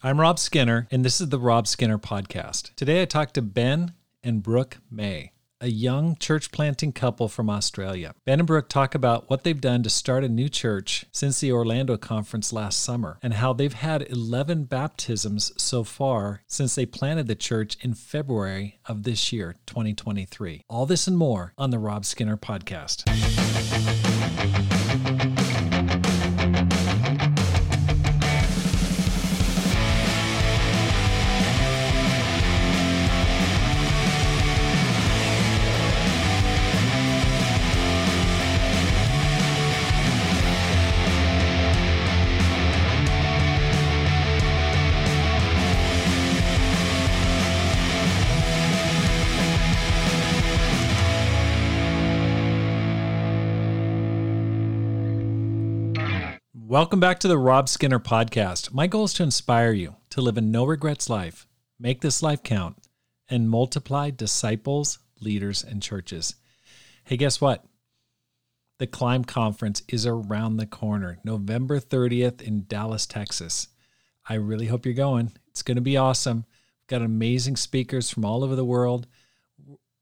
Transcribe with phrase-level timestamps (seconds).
[0.00, 2.72] I'm Rob Skinner, and this is the Rob Skinner Podcast.
[2.76, 8.14] Today I talked to Ben and Brooke Mey, a young church planting couple from Australia.
[8.24, 11.50] Ben and Brooke talk about what they've done to start a new church since the
[11.50, 17.26] Orlando conference last summer, and how they've had 11 baptisms so far since they planted
[17.26, 20.62] the church in February of this year, 2023.
[20.68, 23.02] All this and more on the Rob Skinner Podcast.
[56.78, 58.72] Welcome back to the Rob Skinner podcast.
[58.72, 61.44] My goal is to inspire you to live a no regrets life,
[61.76, 62.76] make this life count,
[63.28, 66.36] and multiply disciples, leaders, and churches.
[67.02, 67.64] Hey, guess what?
[68.78, 73.66] The Climb Conference is around the corner, November 30th in Dallas, Texas.
[74.28, 75.32] I really hope you're going.
[75.48, 76.44] It's going to be awesome.
[76.46, 79.08] We've got amazing speakers from all over the world.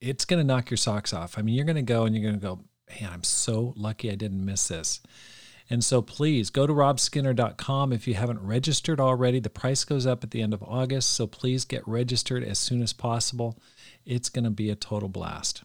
[0.03, 1.39] It's going to knock your socks off.
[1.39, 2.61] I mean, you're going to go and you're going to go,
[3.01, 5.01] man, I'm so lucky I didn't miss this.
[5.69, 9.41] And so please go to robskinner.com if you haven't registered already.
[9.41, 12.83] The price goes up at the end of August, so please get registered as soon
[12.83, 13.59] as possible.
[14.05, 15.65] It's going to be a total blast.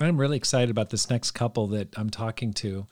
[0.00, 2.86] I'm really excited about this next couple that I'm talking to.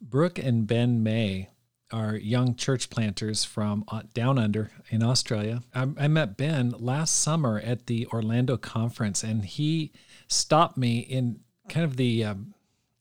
[0.00, 1.48] Brooke and Ben Mey
[1.90, 5.62] are young church planters from uh, down under in Australia.
[5.74, 9.92] I, I met Ben last summer at the Orlando conference, and he
[10.26, 12.54] stopped me in kind of the um,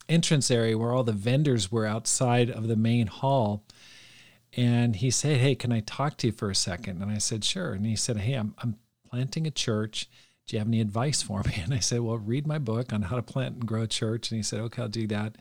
[0.09, 3.63] entrance area where all the vendors were outside of the main hall.
[4.53, 7.01] And he said, Hey, can I talk to you for a second?
[7.01, 7.73] And I said, Sure.
[7.73, 8.77] And he said, Hey, I'm, I'm
[9.09, 10.09] planting a church.
[10.47, 11.55] Do you have any advice for me?
[11.63, 14.31] And I said, Well, read my book on how to plant and grow a church.
[14.31, 15.35] And he said, Okay, I'll do that.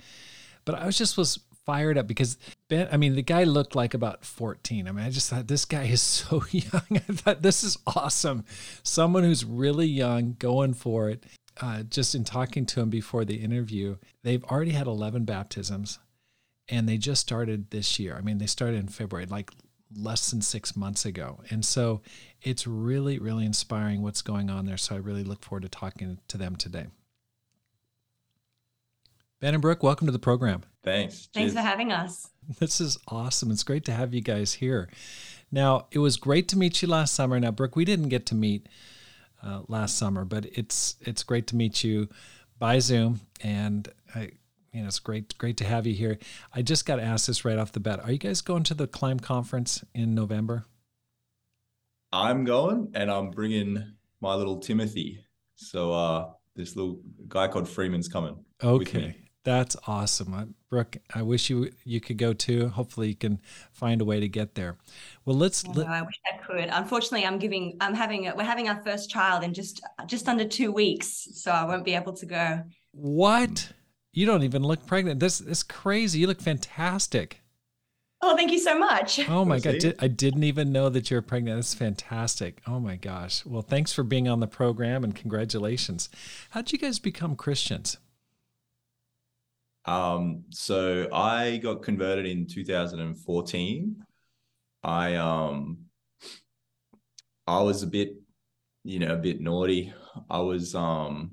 [0.64, 2.38] But I was just was fired up because
[2.68, 4.86] Ben, I mean, the guy looked like about 14.
[4.86, 6.86] I mean, I just thought this guy is so young.
[6.90, 8.44] I thought this is awesome.
[8.82, 11.24] Someone who's really young going for it
[11.60, 15.98] uh, just in talking to him before the interview, they've already had 11 baptisms
[16.68, 18.16] and they just started this year.
[18.16, 19.50] I mean, they started in February, like
[19.96, 21.40] less than six months ago.
[21.50, 22.02] And so
[22.42, 24.76] it's really, really inspiring what's going on there.
[24.76, 26.86] So I really look forward to talking to them today.
[29.40, 30.62] Ben and Brooke, welcome to the program.
[30.82, 31.28] Thanks.
[31.32, 31.54] Thanks Cheers.
[31.54, 32.30] for having us.
[32.60, 33.50] This is awesome.
[33.50, 34.88] It's great to have you guys here.
[35.50, 37.40] Now, it was great to meet you last summer.
[37.40, 38.68] Now, Brooke, we didn't get to meet
[39.46, 40.24] uh, last summer.
[40.24, 42.08] But it's it's great to meet you
[42.58, 44.32] by Zoom, and I,
[44.72, 46.18] you know it's great great to have you here.
[46.52, 48.00] I just got asked this right off the bat.
[48.02, 50.66] Are you guys going to the Climb conference in November?
[52.12, 55.24] I'm going, and I'm bringing my little Timothy.
[55.56, 58.44] So uh, this little guy called Freeman's coming.
[58.62, 59.16] Okay.
[59.46, 60.96] That's awesome, I, Brooke.
[61.14, 62.66] I wish you you could go too.
[62.66, 63.38] Hopefully, you can
[63.70, 64.76] find a way to get there.
[65.24, 65.64] Well, let's.
[65.64, 66.68] I, let, I wish I could.
[66.68, 67.76] Unfortunately, I'm giving.
[67.80, 68.26] I'm having.
[68.26, 71.84] A, we're having our first child in just just under two weeks, so I won't
[71.84, 72.64] be able to go.
[72.90, 73.70] What?
[74.12, 75.20] You don't even look pregnant.
[75.20, 76.18] This is crazy.
[76.18, 77.40] You look fantastic.
[78.22, 79.28] Oh, thank you so much.
[79.28, 81.58] Oh my god, did, I didn't even know that you're pregnant.
[81.58, 82.62] That's fantastic.
[82.66, 83.46] Oh my gosh.
[83.46, 86.08] Well, thanks for being on the program and congratulations.
[86.50, 87.98] How'd you guys become Christians?
[89.86, 94.04] Um, so I got converted in 2014.
[94.82, 95.78] I um
[97.46, 98.14] I was a bit,
[98.82, 99.92] you know, a bit naughty.
[100.28, 101.32] I was um,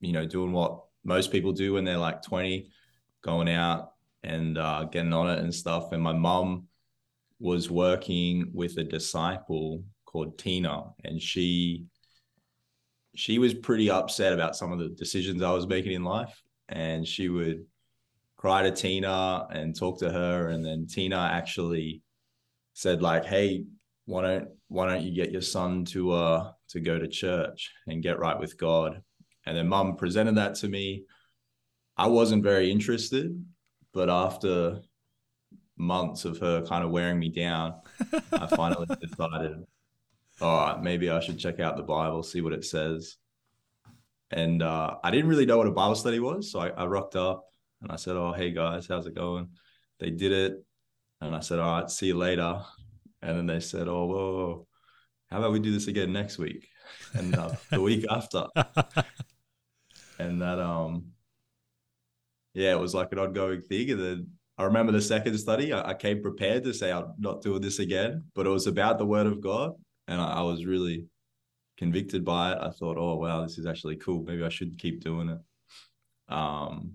[0.00, 2.70] you know, doing what most people do when they're like 20,
[3.22, 3.92] going out
[4.22, 5.92] and uh, getting on it and stuff.
[5.92, 6.68] And my mum
[7.38, 11.86] was working with a disciple called Tina, and she
[13.16, 17.06] she was pretty upset about some of the decisions I was making in life and
[17.06, 17.66] she would
[18.36, 20.48] cry to Tina and talk to her.
[20.48, 22.02] And then Tina actually
[22.72, 23.64] said, like, hey,
[24.06, 28.02] why don't why don't you get your son to uh to go to church and
[28.02, 29.02] get right with God?
[29.46, 31.04] And then mum presented that to me.
[31.96, 33.44] I wasn't very interested,
[33.92, 34.80] but after
[35.76, 37.74] months of her kind of wearing me down,
[38.32, 39.64] I finally decided,
[40.40, 43.16] all right, maybe I should check out the Bible, see what it says.
[44.30, 46.52] And uh, I didn't really know what a Bible study was.
[46.52, 47.44] So I, I rocked up
[47.82, 49.48] and I said, Oh, hey guys, how's it going?
[49.98, 50.64] They did it.
[51.20, 52.62] And I said, All right, see you later.
[53.22, 54.66] And then they said, Oh, whoa,
[55.30, 56.68] how about we do this again next week?
[57.14, 58.46] And uh, the week after.
[60.18, 61.12] and that, um,
[62.54, 63.90] yeah, it was like an ongoing thing.
[63.90, 67.42] And then I remember the second study, I, I, came prepared to say I'm not
[67.42, 69.72] doing this again, but it was about the word of God.
[70.08, 71.06] And I, I, was really
[71.80, 72.58] convicted by it.
[72.60, 74.22] I thought, oh, wow, this is actually cool.
[74.22, 75.38] Maybe I should keep doing it.
[76.32, 76.92] Um,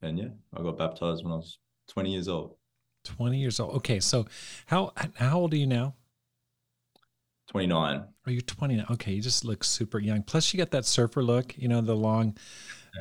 [0.00, 1.58] and yeah, I got baptized when I was
[1.88, 2.56] 20 years old.
[3.04, 3.76] 20 years old.
[3.76, 4.00] Okay.
[4.00, 4.26] So
[4.64, 5.94] how, how old are you now?
[7.50, 8.02] 29.
[8.26, 8.86] Oh, you're 29.
[8.92, 9.12] Okay.
[9.12, 10.22] You just look super young.
[10.22, 12.36] Plus you got that surfer look, you know, the long,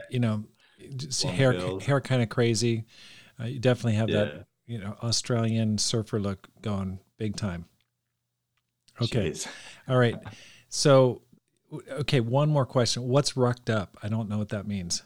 [0.10, 0.44] you know,
[1.24, 2.86] hair, hair kind of crazy
[3.40, 4.24] uh, you definitely have yeah.
[4.24, 7.66] that, you know, Australian surfer look going big time.
[9.02, 9.32] Okay.
[9.32, 9.48] Jeez.
[9.88, 10.16] All right.
[10.70, 11.22] So,
[11.90, 13.04] okay, one more question.
[13.08, 13.98] What's rucked up?
[14.04, 15.04] I don't know what that means.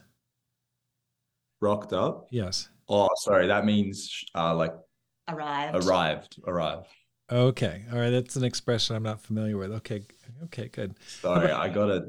[1.62, 2.28] Rocked up?
[2.32, 2.70] Yes.
[2.88, 3.48] Oh, sorry.
[3.48, 4.74] That means uh, like
[5.28, 5.86] arrived.
[5.86, 6.36] Arrived.
[6.48, 6.88] Arrived.
[7.32, 7.84] Okay.
[7.92, 8.10] All right.
[8.10, 9.72] That's an expression I'm not familiar with.
[9.74, 10.04] Okay.
[10.46, 10.70] Okay.
[10.70, 10.96] Good.
[11.06, 12.04] Sorry, I got it.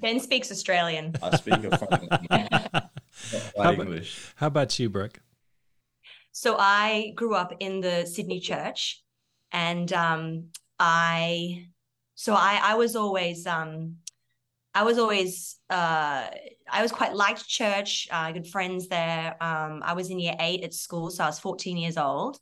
[0.00, 1.14] Ben speaks Australian.
[1.22, 2.90] I speak a
[3.56, 4.18] how English.
[4.18, 5.20] About, how about you, Brooke?
[6.32, 9.02] So I grew up in the Sydney church,
[9.52, 10.48] and um,
[10.78, 11.66] I,
[12.20, 13.96] so I, I was always, um,
[14.74, 16.28] I was always, uh,
[16.70, 18.08] I was quite liked church.
[18.12, 19.42] Uh, I had friends there.
[19.42, 22.38] Um, I was in year eight at school, so I was 14 years old,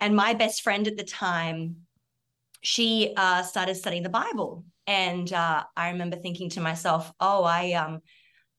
[0.00, 1.86] and my best friend at the time,
[2.62, 7.72] she uh, started studying the Bible, and uh, I remember thinking to myself, "Oh, I
[7.74, 8.02] um."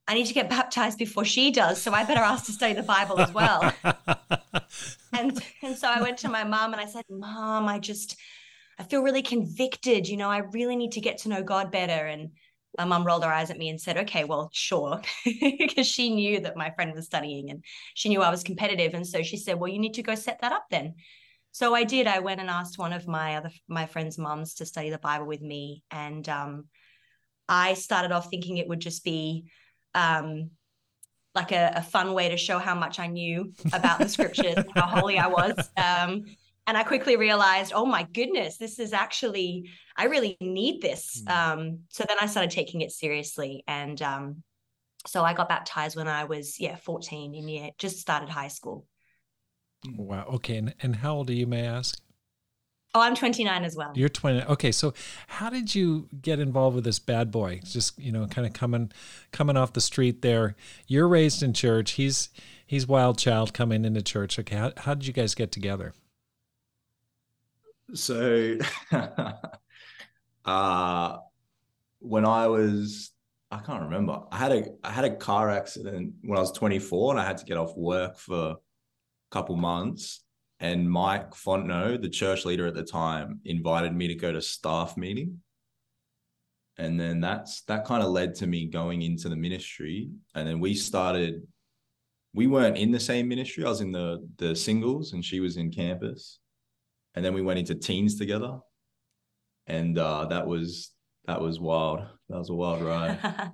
[0.08, 2.84] I need to get baptized before she does, so I better ask to study the
[2.84, 3.74] Bible as well.
[5.14, 8.16] and and so I went to my mom and I said, "Mom, I just
[8.78, 10.08] I feel really convicted.
[10.08, 12.32] You know, I really need to get to know God better." And
[12.78, 16.40] my mom rolled her eyes at me and said, "Okay, well, sure," because she knew
[16.42, 17.64] that my friend was studying and
[17.94, 20.42] she knew I was competitive, and so she said, "Well, you need to go set
[20.42, 20.96] that up then."
[21.52, 22.06] So I did.
[22.06, 25.26] I went and asked one of my other my friends' moms to study the Bible
[25.26, 26.66] with me, and um,
[27.48, 29.46] I started off thinking it would just be
[29.94, 30.52] um,
[31.34, 34.88] like a, a, fun way to show how much I knew about the scriptures, how
[34.88, 35.70] holy I was.
[35.78, 36.26] Um,
[36.68, 41.22] and I quickly realized, oh my goodness, this is actually, I really need this.
[41.28, 41.60] Hmm.
[41.60, 43.64] Um, so then I started taking it seriously.
[43.68, 44.44] And um,
[45.06, 48.86] so I got baptized when I was, yeah, 14 in year, just started high school.
[49.96, 50.26] Wow.
[50.34, 50.58] Okay.
[50.58, 52.00] And, and how old are you, may I ask?
[52.96, 53.92] Oh, I'm 29 as well.
[53.94, 54.44] You're 20.
[54.44, 54.94] Okay, so
[55.28, 57.60] how did you get involved with this bad boy?
[57.66, 58.90] Just you know, kind of coming
[59.34, 60.56] coming off the street there.
[60.88, 61.92] You're raised in church.
[61.92, 62.30] He's
[62.66, 64.40] he's wild child coming into church.
[64.40, 65.94] Okay, how how did you guys get together?
[67.94, 68.58] So,
[70.46, 71.18] uh,
[72.00, 73.12] when I was
[73.52, 74.22] I can't remember.
[74.32, 77.38] I had a I had a car accident when I was 24, and I had
[77.38, 78.58] to get off work for a
[79.32, 80.26] couple months
[80.60, 84.96] and Mike Fontenot, the church leader at the time, invited me to go to staff
[84.96, 85.42] meeting.
[86.78, 90.10] And then that's that kind of led to me going into the ministry.
[90.34, 91.46] And then we started,
[92.34, 93.64] we weren't in the same ministry.
[93.64, 96.40] I was in the the singles and she was in campus.
[97.16, 98.60] And then we went into teens together.
[99.68, 100.92] And uh, that was
[101.26, 102.02] that was wild.
[102.30, 103.20] That was a wild ride.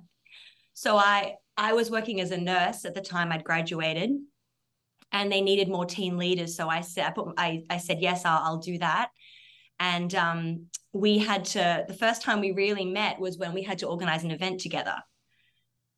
[0.74, 4.10] so I I was working as a nurse at the time I'd graduated
[5.12, 6.56] and they needed more teen leaders.
[6.56, 9.10] So I said, I, put, I, I said, yes, I'll, I'll do that.
[9.78, 13.78] And um, we had to, the first time we really met was when we had
[13.78, 14.96] to organize an event together.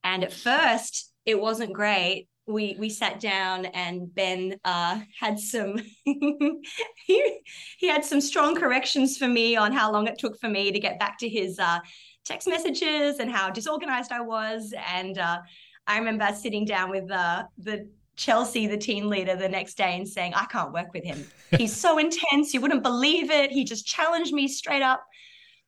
[0.02, 2.28] And at first, it wasn't great.
[2.46, 7.40] We we sat down and Ben uh, had some he,
[7.78, 10.78] he had some strong corrections for me on how long it took for me to
[10.78, 11.78] get back to his uh,
[12.24, 14.74] text messages and how disorganized I was.
[14.92, 15.38] And uh,
[15.86, 20.08] I remember sitting down with uh, the Chelsea, the team leader, the next day and
[20.08, 21.26] saying, I can't work with him.
[21.58, 22.54] He's so intense.
[22.54, 23.50] You wouldn't believe it.
[23.50, 25.04] He just challenged me straight up.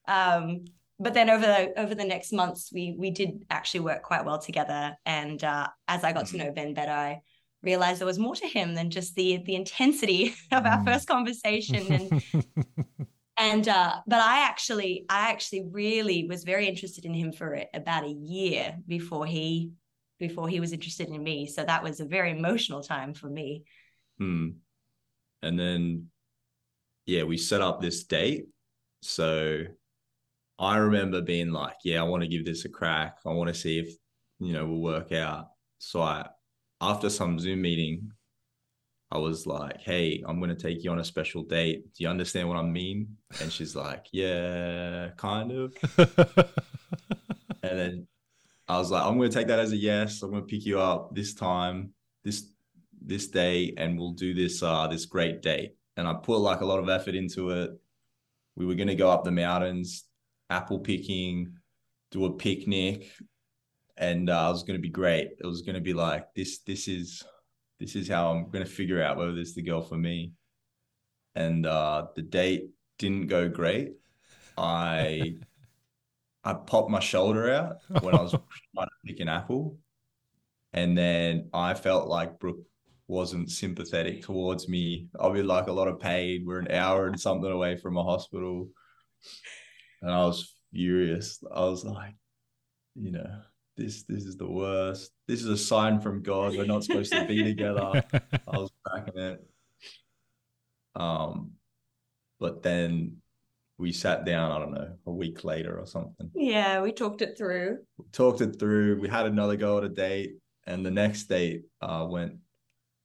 [0.08, 0.64] Um,
[0.98, 4.38] but then over the over the next months, we we did actually work quite well
[4.38, 4.96] together.
[5.04, 6.46] And uh, as I got to mm-hmm.
[6.46, 7.20] know Ben better, I
[7.62, 10.84] realized there was more to him than just the the intensity of our mm.
[10.84, 11.92] first conversation.
[11.92, 12.46] And
[13.36, 18.04] and uh, but I actually I actually really was very interested in him for about
[18.04, 19.72] a year before he
[20.18, 21.46] before he was interested in me.
[21.46, 23.64] So that was a very emotional time for me.
[24.18, 24.48] Hmm.
[25.42, 26.06] And then,
[27.04, 28.46] yeah, we set up this date.
[29.02, 29.64] So
[30.58, 33.18] I remember being like, yeah, I want to give this a crack.
[33.26, 33.94] I want to see if,
[34.38, 35.48] you know, we'll work out.
[35.78, 36.26] So I,
[36.80, 38.10] after some Zoom meeting,
[39.10, 41.94] I was like, hey, I'm going to take you on a special date.
[41.94, 43.16] Do you understand what I mean?
[43.40, 45.76] And she's like, yeah, kind of.
[47.62, 48.08] and then
[48.66, 50.22] I was like, I'm going to take that as a yes.
[50.22, 51.92] I'm going to pick you up this time,
[52.24, 52.50] this
[53.00, 55.76] this day, and we'll do this uh this great date.
[55.96, 57.70] And I put like a lot of effort into it.
[58.56, 60.04] We were going to go up the mountains,
[60.50, 61.52] apple picking,
[62.10, 63.10] do a picnic,
[63.96, 65.30] and uh, it was going to be great.
[65.38, 66.58] It was going to be like this.
[66.58, 67.22] This is
[67.78, 70.32] this is how I'm going to figure out whether this is the girl for me.
[71.34, 73.92] And uh, the date didn't go great.
[74.56, 75.36] I
[76.44, 78.30] I popped my shoulder out when I was
[78.74, 79.76] trying to pick an apple,
[80.72, 82.64] and then I felt like Brooke
[83.08, 85.08] wasn't sympathetic towards me.
[85.18, 86.44] I'll be like a lot of pain.
[86.46, 88.68] We're an hour and something away from a hospital,
[90.06, 91.42] and I was furious.
[91.52, 92.14] I was like,
[92.94, 93.40] you know,
[93.76, 95.10] this this is the worst.
[95.26, 96.56] This is a sign from God.
[96.56, 98.04] We're not supposed to be together.
[98.12, 99.44] I was cracking it.
[100.94, 101.52] Um,
[102.38, 103.16] but then
[103.78, 106.30] we sat down, I don't know, a week later or something.
[106.36, 107.78] Yeah, we talked it through.
[107.98, 109.00] We talked it through.
[109.00, 110.36] We had another go at a date,
[110.68, 112.34] and the next date uh, went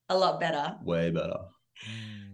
[0.09, 0.77] a lot better.
[0.83, 1.39] Way better.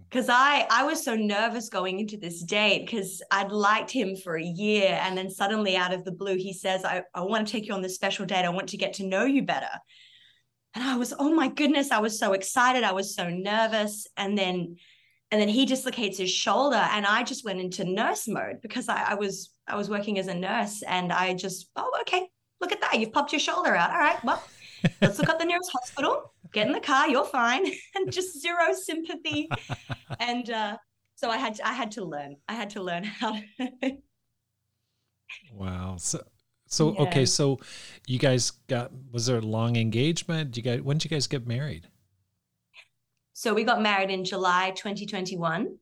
[0.09, 4.37] Because I I was so nervous going into this date because I'd liked him for
[4.37, 7.51] a year, and then suddenly out of the blue he says, "I I want to
[7.51, 8.45] take you on this special date.
[8.45, 9.69] I want to get to know you better."
[10.73, 12.83] And I was, oh my goodness, I was so excited.
[12.83, 14.77] I was so nervous, and then
[15.31, 19.11] and then he dislocates his shoulder and i just went into nurse mode because I,
[19.11, 22.27] I, was i was working as a nurse and i just oh okay
[22.61, 24.43] look at that you've popped your shoulder out all right well
[25.01, 28.73] let's look at the nearest hospital get in the car you're fine and just zero
[28.73, 29.49] sympathy
[30.19, 30.77] and uh,
[31.15, 33.97] so i had to, i had to learn i had to learn how to
[35.53, 36.23] wow so
[36.67, 37.01] so yeah.
[37.01, 37.59] okay so
[38.07, 41.47] you guys got was there a long engagement you guys when did you guys get
[41.47, 41.87] married
[43.37, 45.77] so we got married in July 2021.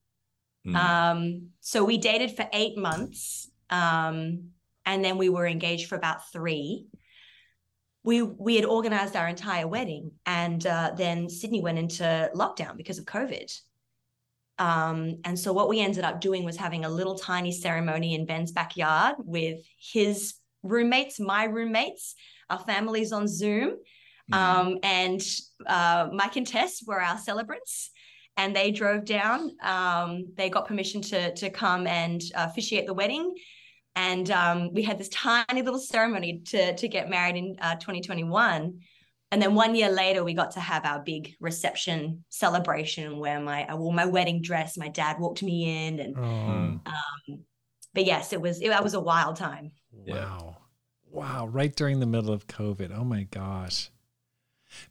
[0.68, 0.76] Mm.
[0.76, 3.50] Um, so we dated for eight months.
[3.70, 4.50] Um,
[4.86, 6.88] and then we were engaged for about three.
[8.06, 13.00] We we had organized our entire wedding, and uh, then Sydney went into lockdown because
[13.00, 13.52] of COVID.
[14.58, 18.26] Um, and so what we ended up doing was having a little tiny ceremony in
[18.26, 22.16] Ben's backyard with his roommates, my roommates,
[22.50, 23.76] our families on Zoom,
[24.32, 24.68] Mm-hmm.
[24.68, 25.22] Um, and
[25.68, 27.92] uh, Mike and Tess were our celebrants,
[28.38, 29.52] and they drove down.
[29.62, 33.36] Um, they got permission to to come and uh, officiate the wedding,
[33.96, 38.80] and um, we had this tiny little ceremony to to get married in uh, 2021.
[39.32, 43.66] And then one year later, we got to have our big reception celebration where my
[43.68, 44.78] I wore my wedding dress.
[44.78, 46.22] My dad walked me in, and oh.
[46.22, 47.40] um,
[47.94, 49.72] but yes, it was it, that was a wild time.
[49.92, 50.58] Wow,
[51.12, 51.48] wow!
[51.48, 52.96] Right during the middle of COVID.
[52.96, 53.90] Oh my gosh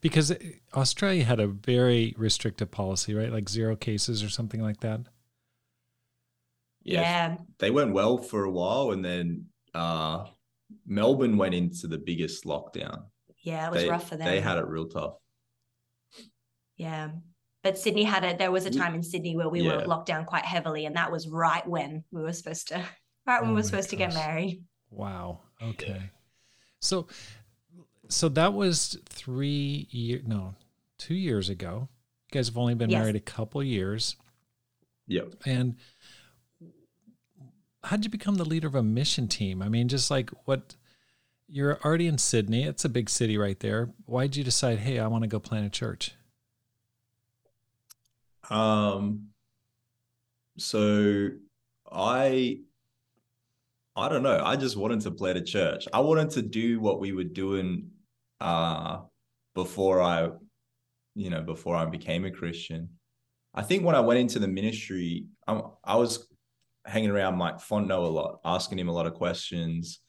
[0.01, 0.33] because
[0.75, 3.33] Australia had a very restrictive policy, right?
[3.33, 5.01] Like zero cases or something like that.
[6.85, 7.01] Yeah.
[7.01, 7.37] yeah.
[7.59, 10.27] They went well for a while and then uh,
[10.87, 13.05] Melbourne went into the biggest lockdown.
[13.43, 14.27] Yeah, it was they, rough for them.
[14.27, 15.15] They had it real tough.
[16.77, 17.11] Yeah.
[17.63, 18.39] But Sydney had it.
[18.39, 19.77] There was a time in Sydney where we yeah.
[19.77, 22.85] were locked down quite heavily, and that was right when we were supposed to,
[23.27, 23.91] right when oh we were supposed gosh.
[23.91, 24.63] to get married.
[24.91, 25.41] Wow.
[25.63, 26.11] Okay.
[26.81, 27.07] So
[28.09, 30.55] so that was three years, no,
[30.99, 31.89] two years ago.
[32.31, 33.01] You guys have only been yes.
[33.01, 34.17] married a couple years.
[35.07, 35.35] Yep.
[35.47, 35.77] And
[37.85, 39.63] how did you become the leader of a mission team?
[39.63, 40.75] I mean, just like what
[41.49, 43.91] you're already in Sydney, it's a big city right there.
[44.07, 46.13] Why'd you decide, hey, I want to go plant a church?
[48.51, 49.29] Um,
[50.59, 51.31] so
[51.91, 52.59] I
[53.97, 54.41] I don't know.
[54.43, 55.87] I just wanted to plant a church.
[55.93, 57.91] I wanted to do what we were doing
[58.41, 59.03] uh,
[59.55, 60.31] before I,
[61.15, 62.89] you know, before I became a Christian.
[63.55, 66.27] I think when I went into the ministry, I, I was
[66.87, 70.01] hanging around Mike Fontenot a lot, asking him a lot of questions,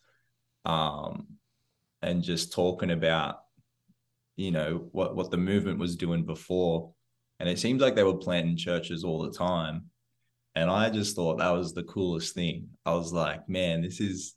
[0.66, 1.28] um,
[2.02, 3.38] and just talking about,
[4.36, 6.94] you know, what what the movement was doing before.
[7.40, 9.86] And it seems like they were planting churches all the time.
[10.56, 12.70] And I just thought that was the coolest thing.
[12.86, 14.36] I was like, man, this is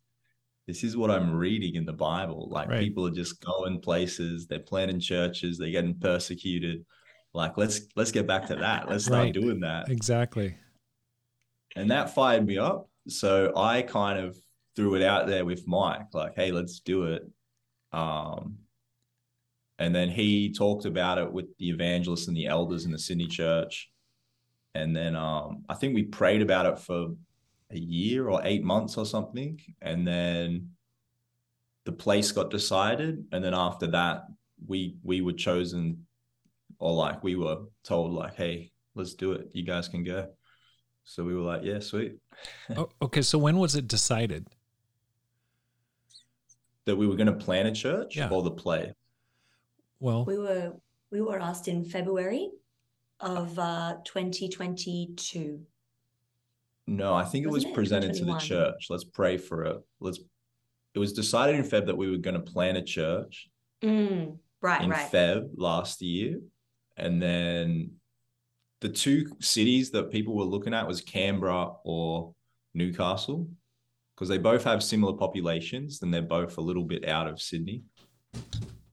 [0.66, 2.48] this is what I'm reading in the Bible.
[2.50, 2.80] Like right.
[2.80, 6.84] people are just going places, they're planting churches, they're getting persecuted.
[7.32, 8.88] Like let's let's get back to that.
[8.88, 9.34] Let's start right.
[9.34, 9.88] doing that.
[9.88, 10.56] Exactly.
[11.78, 12.88] And that fired me up.
[13.08, 14.36] So I kind of
[14.74, 17.22] threw it out there with Mike, like, hey, let's do it.
[17.92, 18.58] Um,
[19.78, 23.28] and then he talked about it with the evangelists and the elders in the Sydney
[23.28, 23.90] church.
[24.74, 27.14] And then um, I think we prayed about it for
[27.70, 29.60] a year or eight months or something.
[29.80, 30.70] And then
[31.84, 33.24] the place got decided.
[33.30, 34.24] And then after that,
[34.66, 36.06] we we were chosen
[36.80, 39.48] or like we were told like, hey, let's do it.
[39.52, 40.28] You guys can go.
[41.08, 42.18] So we were like, yeah, sweet.
[42.76, 43.22] oh, okay.
[43.22, 44.46] So when was it decided?
[46.84, 48.28] That we were going to plan a church yeah.
[48.28, 48.92] or the play?
[50.00, 50.74] Well, we were
[51.10, 52.50] we were asked in February
[53.20, 55.60] of uh, 2022.
[56.86, 58.88] No, I think it was presented to the church.
[58.90, 59.78] Let's pray for it.
[60.00, 60.20] Let's.
[60.94, 63.48] It was decided in Feb that we were going to plan a church.
[63.82, 65.10] Mm, right, in right.
[65.10, 66.40] Feb last year,
[66.98, 67.92] and then
[68.80, 72.32] the two cities that people were looking at was Canberra or
[72.74, 73.48] Newcastle
[74.14, 77.82] because they both have similar populations and they're both a little bit out of Sydney.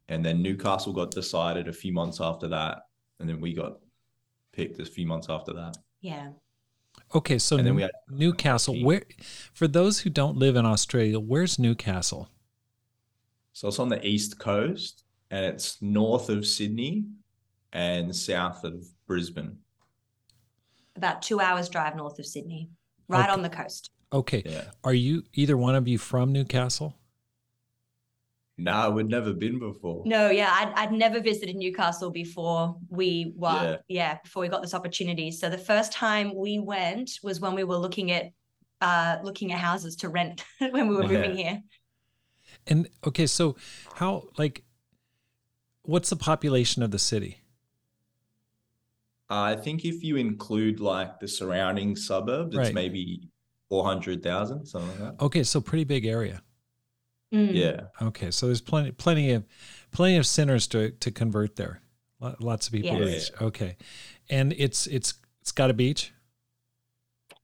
[0.08, 2.84] And then Newcastle got decided a few months after that,
[3.20, 3.78] and then we got
[4.54, 5.78] picked a few months after that.
[6.02, 6.30] Yeah.
[7.14, 8.84] Okay, so And then we New- had- Newcastle.
[8.84, 9.04] Where,
[9.54, 12.30] for those who don't live in Australia, where's Newcastle?
[13.54, 17.06] So it's on the east coast and it's north of Sydney
[17.74, 19.58] and south of Brisbane.
[20.96, 22.70] About two hours drive north of Sydney,
[23.08, 23.32] right Okay.
[23.34, 23.92] on the coast.
[24.14, 24.72] Okay, Yeah.
[24.84, 26.96] are you either one of you from Newcastle?
[28.58, 30.04] No, we'd never been before.
[30.06, 33.78] No, yeah, I'd, I'd never visited Newcastle before we were, Yeah.
[33.90, 34.18] yeah.
[34.24, 35.30] before we got this opportunity.
[35.32, 38.32] So the first time we went was when we were looking at,
[38.80, 41.08] uh, looking at houses to rent when we were Yeah.
[41.10, 41.62] moving here.
[42.68, 43.58] And okay, so
[43.96, 44.64] how like
[45.82, 47.42] what's the population of the city?
[49.30, 52.74] I think if you include like the surrounding suburbs, it's Right.
[52.74, 53.30] maybe
[53.70, 55.24] 400,000, something like that.
[55.26, 56.42] Okay, so pretty big area.
[57.34, 57.54] Mm.
[57.54, 57.82] Yeah.
[58.02, 59.44] Okay, so there's plenty plenty of
[59.92, 61.82] plenty of sinners to to convert there.
[62.40, 63.32] Lots of people to Yes.
[63.32, 63.42] reach.
[63.42, 63.78] Okay.
[64.30, 66.12] And it's it's it's got a beach?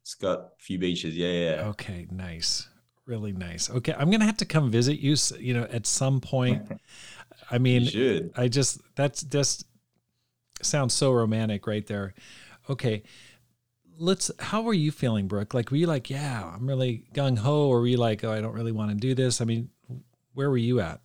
[0.02, 1.16] It's got a few beaches.
[1.16, 1.32] Yeah.
[1.32, 1.68] Yeah.
[1.70, 2.68] Okay, nice.
[3.06, 3.70] Really nice.
[3.70, 6.72] Okay, I'm going to have to come visit you, you know, at some point.
[7.52, 8.32] I mean, you should.
[8.38, 9.66] I just that's just
[10.66, 12.14] sounds so romantic right there.
[12.70, 13.04] Okay.
[13.98, 15.54] Let's how were you feeling, Brooke?
[15.54, 18.42] Like were you like, yeah, I'm really gung ho, or were you like, oh, I
[18.42, 19.42] don't really want to do this?
[19.42, 19.70] I mean,
[20.34, 21.02] where were you at?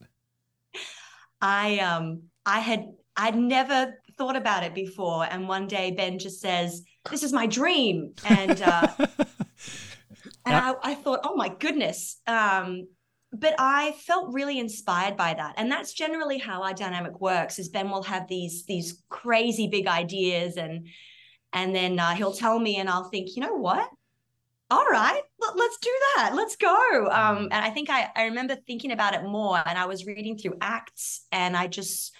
[1.40, 2.86] I um I had
[3.16, 7.46] I'd never thought about it before, and one day Ben just says, "This is my
[7.46, 12.88] dream," and uh, and I, I thought, "Oh my goodness." Um,
[13.38, 17.58] but I felt really inspired by that, and that's generally how our dynamic works.
[17.58, 20.86] Is Ben will have these these crazy big ideas, and
[21.52, 23.88] and then uh, he'll tell me, and I'll think, you know what?
[24.68, 26.32] All right, let, let's do that.
[26.34, 27.08] Let's go.
[27.10, 30.36] Um, and I think I, I remember thinking about it more, and I was reading
[30.36, 32.12] through Acts, and I just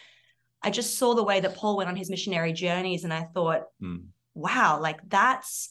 [0.63, 3.63] I just saw the way that Paul went on his missionary journeys, and I thought,
[3.83, 4.07] Mm.
[4.35, 5.71] wow, like that's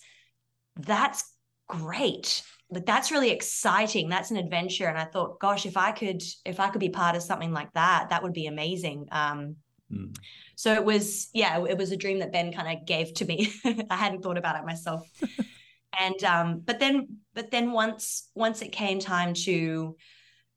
[0.75, 1.23] that's
[1.67, 2.43] great.
[2.79, 4.09] That's really exciting.
[4.09, 4.87] That's an adventure.
[4.87, 7.71] And I thought, gosh, if I could, if I could be part of something like
[7.73, 9.07] that, that would be amazing.
[9.11, 9.57] Um,
[9.91, 10.17] Mm.
[10.55, 13.51] so it was, yeah, it was a dream that Ben kind of gave to me.
[13.89, 15.07] I hadn't thought about it myself.
[15.99, 19.95] and um, but then, but then once once it came time to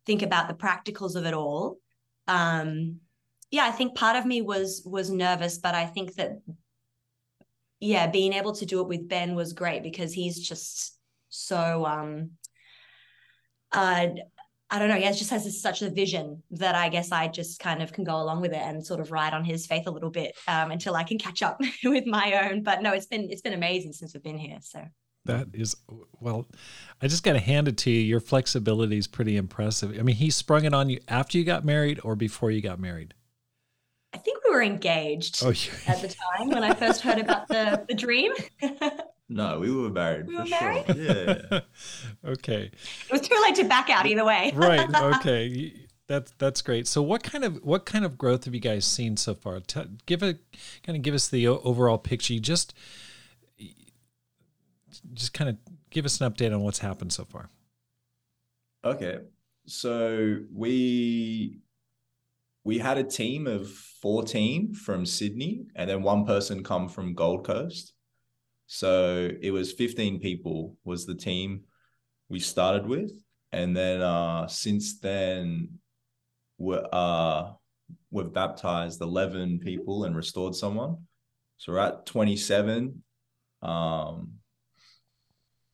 [0.07, 1.79] think about the practicals of it all,
[2.27, 3.01] um,
[3.51, 6.39] yeah, I think part of me was was nervous, but I think that
[7.81, 10.98] yeah, being able to do it with Ben was great because he's just
[11.29, 12.31] so um
[13.73, 14.09] uh
[14.71, 17.29] I don't know, he has, just has this, such a vision that I guess I
[17.29, 19.87] just kind of can go along with it and sort of ride on his faith
[19.87, 22.63] a little bit um, until I can catch up with my own.
[22.63, 24.59] But no, it's been it's been amazing since we've been here.
[24.61, 24.85] So
[25.25, 25.75] That is
[26.21, 26.47] well,
[27.01, 28.01] I just got to hand it to you.
[28.01, 29.99] Your flexibility is pretty impressive.
[29.99, 32.79] I mean, he sprung it on you after you got married or before you got
[32.79, 33.15] married.
[34.13, 37.49] I think we were engaged Oh, you, at the time when I first heard about
[37.49, 38.33] the the dream.
[39.29, 39.83] it No, we mm-hmm.
[39.83, 40.27] were married.
[40.27, 40.61] We for were sure.
[40.61, 40.85] married?
[40.97, 41.61] Yeah.
[42.31, 44.53] okay, It was too late to back out either way.
[44.55, 44.89] right.
[45.17, 45.73] Okay,
[46.07, 46.87] that's that's great.
[46.87, 49.61] So, what kind of what kind of growth have you guys seen so far?
[49.61, 50.35] T- give a
[50.83, 52.33] kind of give us the overall picture.
[52.33, 52.75] You just
[55.15, 55.57] just kind of
[55.91, 57.49] give us an update on what's happened so far.
[58.85, 59.19] Okay.
[59.67, 61.61] So we
[62.65, 67.45] we had a team of 14 from Sydney and then one person come from Gold
[67.47, 67.93] Coast.
[68.69, 71.63] So it was 15 people was the team
[72.29, 73.11] we started with.
[73.51, 75.71] And then uh since then
[76.59, 77.53] we're uh
[78.11, 80.99] we've baptized 11 people and restored someone.
[81.57, 83.03] So we're at 27.
[83.63, 84.33] Um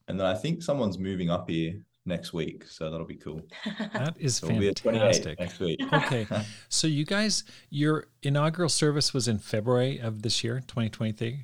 [0.06, 2.64] and then I think someone's moving up here next week.
[2.68, 3.40] So that'll be cool.
[3.92, 5.40] That is So we'll be at 28 fantastic.
[5.40, 5.80] next week.
[5.92, 6.26] Okay,
[6.68, 11.42] so you guys, your inaugural service was in February of this year, 2023.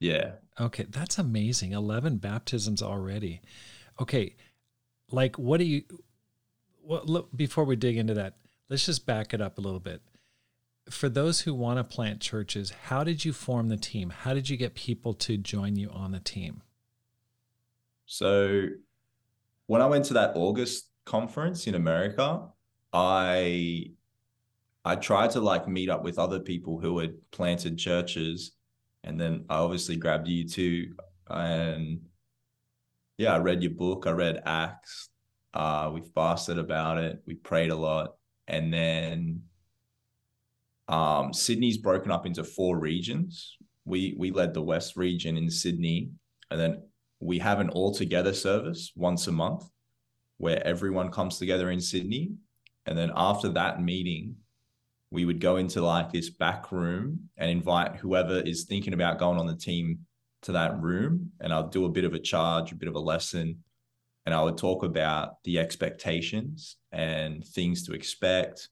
[0.00, 0.32] Yeah.
[0.58, 1.72] Okay, that's amazing.
[1.72, 3.40] 11 baptisms already.
[4.00, 4.34] Okay,
[5.10, 5.82] like what do you
[6.82, 8.36] well look, before we dig into that,
[8.68, 10.02] let's just back it up a little bit.
[10.88, 14.10] For those who want to plant churches, how did you form the team?
[14.10, 16.62] How did you get people to join you on the team?
[18.06, 18.66] So
[19.66, 22.48] when I went to that August conference in America,
[22.92, 23.92] I
[24.84, 28.52] I tried to like meet up with other people who had planted churches.
[29.04, 30.94] And then I obviously grabbed you too.
[31.28, 32.00] And
[33.18, 34.06] yeah, I read your book.
[34.06, 35.08] I read Acts.
[35.52, 37.22] Uh, we fasted about it.
[37.26, 38.14] We prayed a lot.
[38.46, 39.42] And then
[40.88, 43.56] um, Sydney's broken up into four regions.
[43.84, 46.10] We we led the West region in Sydney,
[46.50, 46.82] and then
[47.20, 49.64] we have an all together service once a month
[50.38, 52.32] where everyone comes together in Sydney.
[52.86, 54.36] And then after that meeting,
[55.10, 59.38] we would go into like this back room and invite whoever is thinking about going
[59.38, 60.00] on the team
[60.42, 61.32] to that room.
[61.40, 63.64] And I'll do a bit of a charge, a bit of a lesson.
[64.24, 68.68] And I would talk about the expectations and things to expect,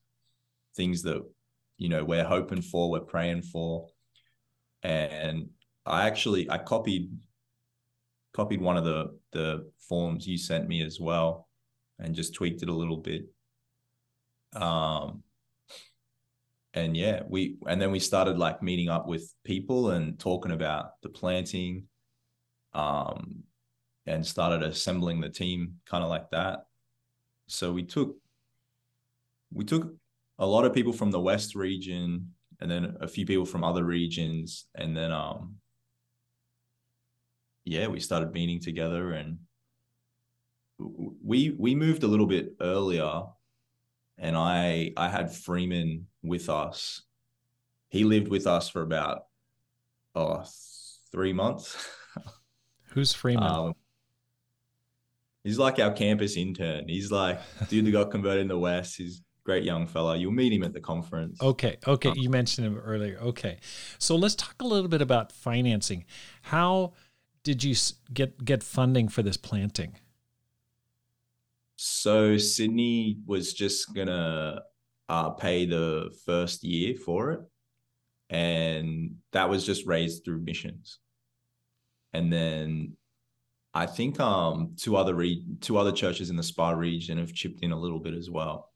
[0.75, 1.21] things that,
[1.77, 3.87] you know, we're hoping for, we're praying for.
[4.81, 5.49] And
[5.85, 7.11] I actually I copied
[8.33, 11.49] copied one of the the forms you sent me as well
[11.97, 13.25] and just tweaked it a little bit.
[14.53, 15.23] Um,
[16.79, 21.01] and yeah, we and then we started like meeting up with people and talking about
[21.03, 21.85] the planting,
[22.73, 23.43] um,
[24.05, 26.65] and started assembling the team kind of like that.
[27.47, 28.15] So we took
[29.51, 29.93] we took
[30.37, 33.83] a lot of people from the West region and then a few people from other
[33.83, 35.55] regions, and then um,
[37.65, 39.37] yeah, we started meeting together and
[40.79, 43.23] we we moved a little bit earlier
[44.19, 47.01] and I I had Freeman with us.
[47.89, 49.25] He lived with us for about
[50.15, 50.43] oh
[51.11, 51.89] three months.
[52.93, 53.43] Who's Freeman?
[53.43, 53.73] Um,
[55.43, 56.87] he's like our campus intern.
[56.87, 58.97] He's like dude that got converted in the West.
[58.97, 60.17] He's a great young fella.
[60.17, 61.41] You'll meet him at the conference.
[61.41, 61.77] Okay.
[61.87, 62.09] Okay.
[62.09, 63.17] Um, you mentioned him earlier.
[63.19, 63.59] Okay.
[63.97, 66.05] So let's talk a little bit about financing.
[66.43, 66.93] How
[67.43, 67.75] did you
[68.13, 69.95] get get funding for this planting?
[71.81, 74.63] So Sydney was just gonna
[75.07, 77.39] uh, pay the first year for it,
[78.29, 80.99] and that was just raised through missions.
[82.11, 82.97] And then
[83.73, 87.61] I think um two other re- two other churches in the Spa region have chipped
[87.61, 88.73] in a little bit as well.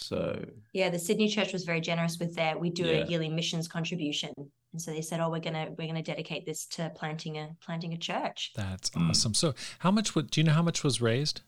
[0.00, 2.58] So yeah, the Sydney church was very generous with that.
[2.58, 3.02] We do yeah.
[3.02, 4.32] a yearly missions contribution,
[4.72, 7.92] and so they said, "Oh, we're gonna we're gonna dedicate this to planting a planting
[7.92, 9.10] a church." That's mm.
[9.10, 9.34] awesome.
[9.34, 11.42] So, how much would do you know how much was raised?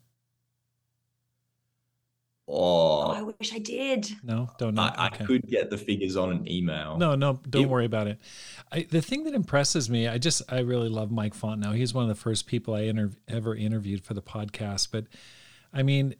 [2.48, 4.10] Oh, oh I wish I did.
[4.24, 4.82] No, don't know.
[4.82, 5.22] I, okay.
[5.22, 6.98] I, could get the figures on an email.
[6.98, 8.18] No, no, don't it, worry about it.
[8.72, 11.76] I, the thing that impresses me, I just I really love Mike Fontenot.
[11.76, 14.88] He's one of the first people I inter- ever interviewed for the podcast.
[14.90, 15.04] But
[15.72, 16.16] I mean,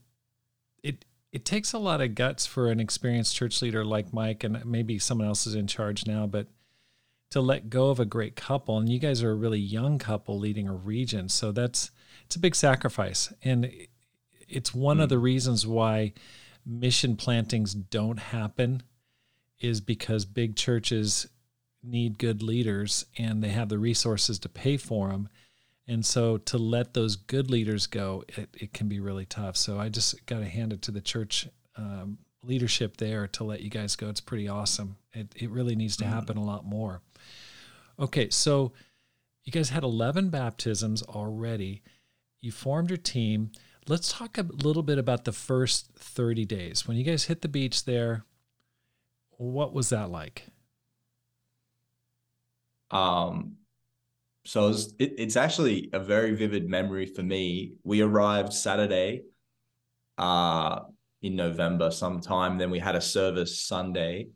[0.84, 4.64] it it takes a lot of guts for an experienced church leader like Mike, and
[4.64, 6.48] maybe someone else is in charge now, but
[7.30, 8.78] to let go of a great couple.
[8.78, 11.28] And you guys are a really young couple leading a region.
[11.28, 11.92] So that's,
[12.24, 13.32] it's a big sacrifice.
[13.42, 13.70] And
[14.48, 15.04] it's one mm.
[15.04, 16.12] of the reasons why
[16.66, 18.82] mission plantings don't happen
[19.60, 21.28] is because big churches
[21.82, 25.28] need good leaders and they have the resources to pay for them.
[25.90, 29.57] And so to let those good leaders go, it, it can be really tough.
[29.57, 33.61] So I just got to hand it to the church um, leadership there to let
[33.61, 34.09] you guys go.
[34.09, 34.98] It's pretty awesome.
[35.12, 36.09] It, it really needs to mm.
[36.11, 37.03] happen a lot more.
[37.98, 38.72] Okay, so
[39.42, 41.83] you guys had 11 baptisms already.
[42.40, 43.50] You formed your team.
[43.88, 46.87] Let's talk a little bit about the first 30 days.
[46.87, 48.24] When you guys hit the beach there,
[49.38, 50.44] what was that like?
[52.92, 53.57] Um,
[54.44, 57.74] so it was, it, it's actually a very vivid memory for me.
[57.85, 59.22] We arrived Saturday
[60.18, 60.81] uh,
[61.22, 62.59] in November sometime.
[62.59, 64.29] Then we had a service Sunday,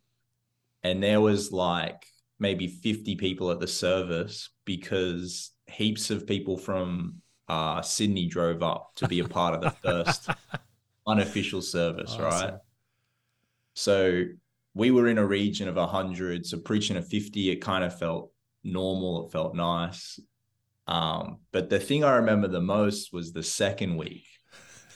[0.82, 2.04] and there was like
[2.38, 8.92] maybe 50 people at the service because heaps of people from uh, Sydney drove up
[8.96, 10.28] to be a part of the first
[11.06, 12.24] unofficial service, awesome.
[12.24, 12.54] right?
[13.74, 14.24] So
[14.74, 16.46] we were in a region of 100.
[16.46, 18.30] So preaching a 50, it kind of felt
[18.64, 19.26] normal.
[19.26, 20.18] It felt nice.
[20.86, 24.26] Um, but the thing I remember the most was the second week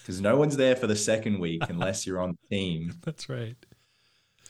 [0.08, 2.94] because no one's there for the second week unless you're on the team.
[3.04, 3.56] That's right.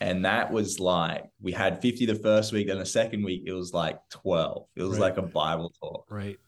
[0.01, 3.53] And that was like, we had 50 the first week, then the second week, it
[3.53, 4.67] was like 12.
[4.77, 5.01] It was right.
[5.01, 6.07] like a Bible talk.
[6.09, 6.39] Right.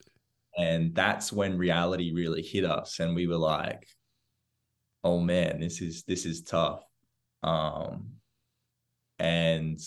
[0.56, 3.00] And that's when reality really hit us.
[3.00, 3.84] And we were like,
[5.02, 6.84] oh man, this is, this is tough.
[7.42, 8.10] Um,
[9.18, 9.80] and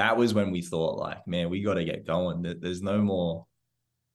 [0.00, 2.40] that was when we thought like, man, we got to get going.
[2.58, 3.44] There's no more,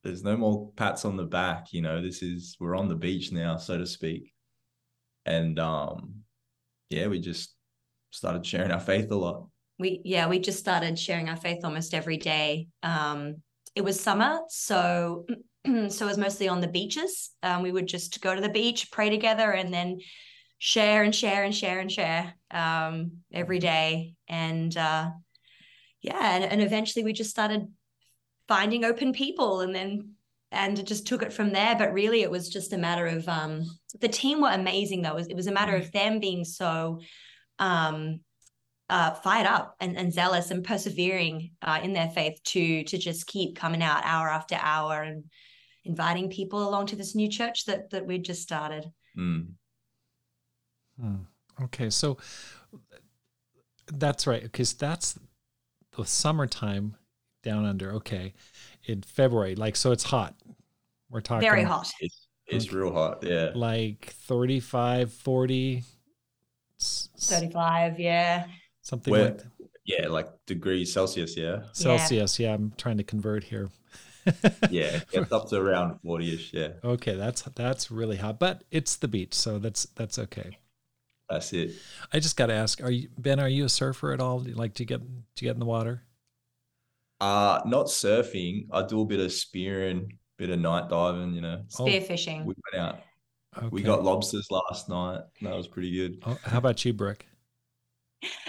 [0.02, 1.72] there's no more pats on the back.
[1.72, 4.32] You know, this is, we're on the beach now, so to speak.
[5.26, 6.22] And, um,
[6.90, 7.54] yeah, we just
[8.10, 9.46] started sharing our faith a lot.
[9.78, 12.66] We yeah, we just started sharing our faith almost every day.
[12.82, 13.36] Um,
[13.76, 15.26] it was summer, so
[15.66, 17.30] so it was mostly on the beaches.
[17.44, 19.98] Um, we would just go to the beach, pray together, and then
[20.58, 24.14] share and share and share and share um, every day.
[24.28, 25.10] And uh,
[26.06, 27.66] yeah, and, and eventually we just started
[28.46, 30.12] finding open people, and then
[30.52, 31.74] and it just took it from there.
[31.76, 33.64] But really, it was just a matter of um,
[34.00, 35.10] the team were amazing though.
[35.10, 37.00] It was, it was a matter of them being so
[37.58, 38.20] um,
[38.88, 43.26] uh, fired up and, and zealous and persevering uh, in their faith to to just
[43.26, 45.24] keep coming out hour after hour and
[45.84, 48.84] inviting people along to this new church that that we just started.
[49.18, 49.48] Mm.
[51.00, 51.16] Hmm.
[51.64, 52.16] Okay, so
[53.88, 55.18] that's right because that's
[55.96, 56.96] the summertime
[57.42, 57.92] down under.
[57.94, 58.34] Okay,
[58.84, 60.34] in February, like so, it's hot.
[61.10, 61.90] We're talking Very hot.
[62.00, 63.22] It's, it's real hot.
[63.22, 63.50] Yeah.
[63.54, 65.84] like 35, 40,
[66.80, 68.46] s- s- 35, yeah.
[68.82, 69.46] something Where- like that.
[69.88, 71.36] Yeah, like degrees Celsius.
[71.36, 71.62] Yeah.
[71.72, 72.40] Celsius.
[72.40, 73.70] Yeah, I'm trying to convert here.
[74.70, 74.98] Yeah.
[75.12, 76.52] Gets up to around 40 ish.
[76.52, 76.70] Yeah.
[76.82, 80.58] Okay, that's that's really hot, but it's the beach, so that's that's okay.
[81.28, 81.72] That's it.
[82.12, 83.40] I just got to ask: Are you Ben?
[83.40, 84.40] Are you a surfer at all?
[84.40, 86.02] Do you Like, to get to get in the water?
[87.20, 88.66] Uh, not surfing.
[88.72, 91.62] I do a bit of spearing, bit of night diving, you know.
[91.78, 91.84] Oh.
[91.84, 92.44] Spearfishing.
[92.44, 93.00] We went out.
[93.56, 93.68] Okay.
[93.70, 95.20] We got lobsters last night.
[95.40, 96.22] That was pretty good.
[96.26, 97.24] Oh, how about you, Brooke?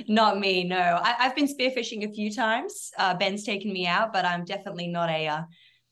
[0.08, 0.78] Not me, no.
[0.78, 2.92] I, I've been spearfishing a few times.
[2.98, 5.42] Uh, Ben's taken me out, but I'm definitely not a uh,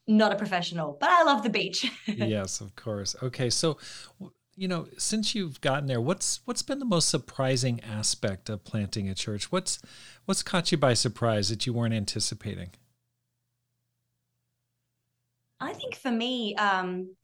[0.07, 0.97] not a professional.
[0.99, 1.89] But I love the beach.
[2.07, 3.15] yes, of course.
[3.23, 3.77] Okay, so
[4.19, 8.63] w- you know, since you've gotten there, what's what's been the most surprising aspect of
[8.63, 9.51] planting a church?
[9.51, 9.79] What's
[10.25, 12.69] what's caught you by surprise that you weren't anticipating?
[15.59, 17.15] I think for me, um,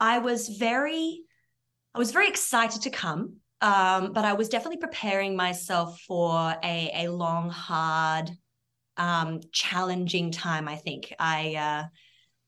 [0.00, 1.22] I was very,
[1.94, 6.90] I was very excited to come, um, but I was definitely preparing myself for a
[6.94, 8.30] a long, hard,
[8.96, 10.66] um, challenging time.
[10.68, 11.54] I think I.
[11.54, 11.88] Uh,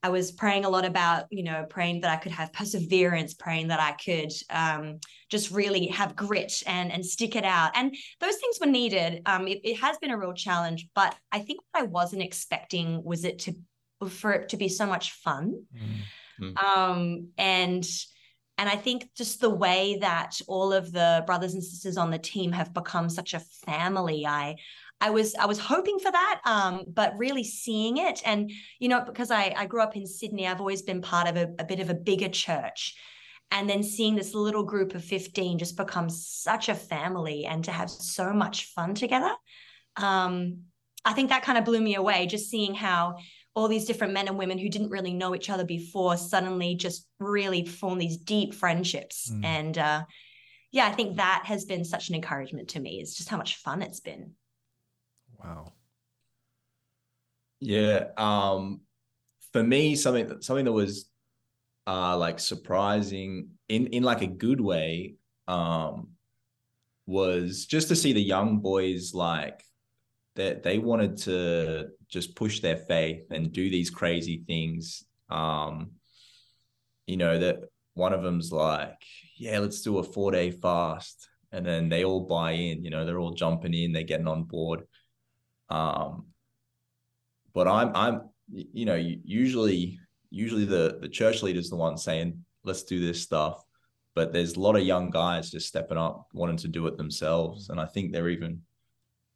[0.02, 3.68] I was praying a lot about, you know, praying that I could have perseverance, praying
[3.68, 7.72] that I could um, just really have grit and and stick it out.
[7.74, 9.22] And those things were needed.
[9.26, 13.02] Um, it, it has been a real challenge, but I think what I wasn't expecting
[13.02, 13.56] was it to
[14.08, 15.64] for it to be so much fun.
[16.64, 17.84] Um, and
[18.58, 22.18] and I think just the way that all of the brothers and sisters on the
[22.18, 24.56] team have become such a family, I
[25.00, 29.00] I was I was hoping for that, um, but really seeing it, and you know,
[29.00, 31.80] because I I grew up in Sydney, I've always been part of a, a bit
[31.80, 32.96] of a bigger church,
[33.50, 37.70] and then seeing this little group of fifteen just become such a family, and to
[37.70, 39.30] have so much fun together,
[39.96, 40.62] um,
[41.04, 42.26] I think that kind of blew me away.
[42.26, 43.18] Just seeing how
[43.54, 47.06] all these different men and women who didn't really know each other before suddenly just
[47.18, 49.44] really form these deep friendships, Mm.
[49.44, 50.04] and uh,
[50.72, 53.00] yeah, I think that has been such an encouragement to me.
[53.00, 54.32] Is just how much fun it's been.
[55.38, 55.72] Wow.
[57.60, 58.06] Yeah.
[58.16, 58.80] Um,
[59.52, 61.10] for me, something that something that was
[61.86, 65.16] uh like surprising in in like a good way,
[65.48, 66.10] um,
[67.06, 69.62] was just to see the young boys like
[70.36, 75.04] that they wanted to just push their faith and do these crazy things.
[75.30, 75.92] Um,
[77.06, 77.60] you know, that
[77.94, 79.02] one of them's like,
[79.36, 81.28] yeah, let's do a four day fast.
[81.50, 84.44] And then they all buy in, you know, they're all jumping in, they're getting on
[84.44, 84.82] board.
[85.70, 86.26] Um,
[87.52, 89.98] but I'm I'm you know usually
[90.30, 93.64] usually the the church leader's the one saying let's do this stuff,
[94.14, 97.70] but there's a lot of young guys just stepping up wanting to do it themselves,
[97.70, 98.62] and I think they're even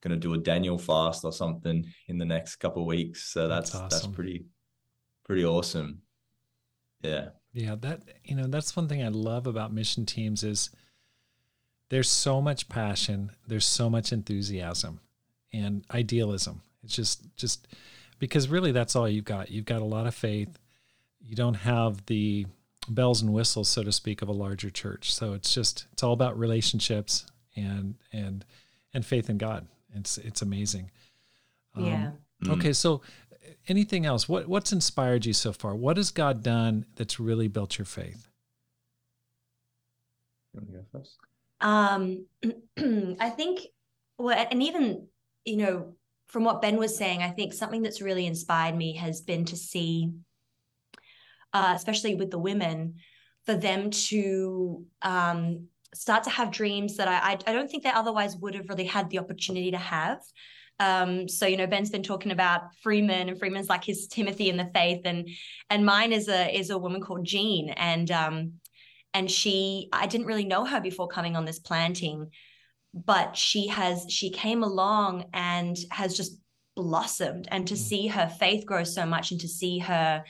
[0.03, 3.33] going to do a Daniel fast or something in the next couple of weeks.
[3.33, 4.45] So That's that's that's, pretty
[5.25, 6.03] pretty awesome.
[7.03, 7.29] Yeah.
[7.53, 10.71] Yeah, that you know, that's one thing I love about mission teams is
[11.91, 15.01] there's so much passion, there's so much enthusiasm
[15.53, 16.63] and idealism.
[16.83, 17.69] It's just just
[18.19, 19.51] because really that's all you've got.
[19.51, 20.59] You've got a lot of faith.
[21.21, 22.47] You don't have the
[22.89, 25.15] bells and whistles, so to speak, of a larger church.
[25.15, 28.45] So it's just it's all about relationships and and
[28.95, 29.67] and faith in God.
[29.95, 30.91] It's it's amazing.
[31.75, 32.11] Um, yeah.
[32.45, 32.59] Mm.
[32.59, 33.03] Okay, so
[33.69, 34.29] anything else?
[34.29, 35.75] What what's inspired you so far?
[35.75, 38.29] What has God done that's really built your faith?
[40.53, 41.17] You want to go first?
[41.61, 42.27] Um,
[43.21, 43.61] I think,
[44.19, 45.07] well, and even,
[45.45, 45.95] you know,
[46.29, 49.57] from what Ben was saying, I think something that's really inspired me has been to
[49.57, 50.13] see,
[51.53, 52.95] uh, especially with the women,
[53.45, 58.37] for them to um, start to have dreams that I, I don't think they otherwise
[58.37, 60.21] would have really had the opportunity to have.
[60.81, 64.57] Um, so you know, Ben's been talking about Freeman, and Freeman's like his Timothy in
[64.57, 65.29] the faith, and
[65.71, 68.55] and mine is a is a woman called Jean, and um,
[69.15, 72.31] and she I didn't really know her before coming on this planting,
[72.95, 76.39] but she has she came along and has just
[76.77, 77.79] blossomed, and to Mm.
[77.79, 80.25] see her faith grow so much, and to see her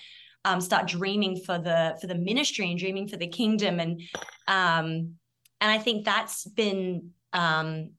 [0.44, 4.01] um, start dreaming for the for the ministry and dreaming for the kingdom, and
[4.48, 5.14] um,
[5.61, 7.90] and I think that's been um,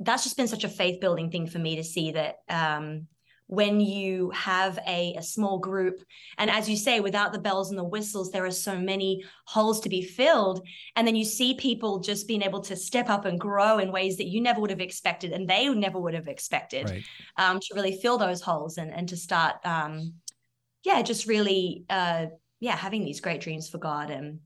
[0.00, 3.06] that's just been such a faith building thing for me to see that um,
[3.54, 6.02] when you have a, a small group.
[6.38, 9.80] And as you say, without the bells and the whistles, there are so many holes
[9.80, 10.66] to be filled.
[10.96, 14.16] And then you see people just being able to step up and grow in ways
[14.16, 17.04] that you never would have expected and they never would have expected Right.
[17.36, 20.14] um, to really fill those holes and, and to start, um,
[20.82, 22.26] yeah, just really, uh,
[22.60, 24.40] yeah, having these great dreams for God and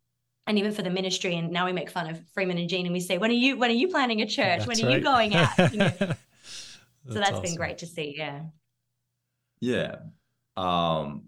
[0.47, 1.37] and even for the ministry.
[1.37, 3.59] And now we make fun of Freeman and Jean and we say, when are you
[3.59, 4.67] when are you planning a church?
[4.67, 5.73] when are you going out?
[5.73, 5.93] You know?
[5.99, 6.15] so
[7.15, 8.15] that's been great to see.
[8.17, 8.41] Yeah.
[9.61, 9.97] Yeah.
[10.57, 11.25] Um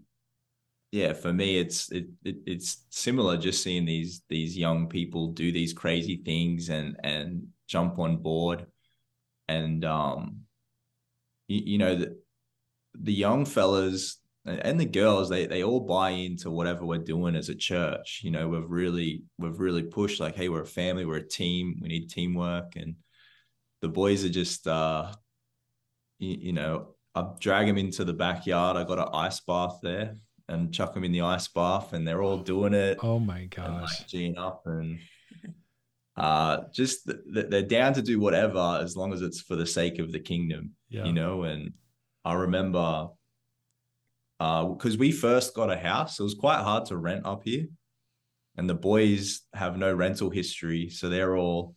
[0.92, 5.52] yeah, for me it's it, it it's similar just seeing these these young people do
[5.52, 8.66] these crazy things and and jump on board.
[9.48, 10.42] And um
[11.48, 12.18] you, you know the
[12.94, 17.48] the young fellas and the girls they they all buy into whatever we're doing as
[17.48, 18.20] a church.
[18.24, 21.78] You know we've really we've really pushed like hey we're a family we're a team
[21.82, 22.74] we need teamwork.
[22.76, 22.96] And
[23.80, 25.12] the boys are just uh
[26.18, 30.14] you, you know I drag them into the backyard I got an ice bath there
[30.48, 34.00] and chuck them in the ice bath and they're all doing it Oh my gosh.
[34.00, 34.98] like Gene up and
[36.16, 39.66] uh just th- th- they're down to do whatever as long as it's for the
[39.66, 41.04] sake of the kingdom Yeah.
[41.04, 41.72] you know and
[42.24, 43.08] i remember
[44.40, 47.66] uh because we first got a house it was quite hard to rent up here
[48.56, 51.74] and the boys have no rental history so they're all